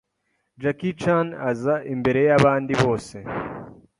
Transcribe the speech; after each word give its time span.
Jackie 0.61 0.97
Chan 1.01 1.27
aza 1.49 1.75
imbere 1.93 2.21
yabandi 2.29 2.73
bose 2.81 3.15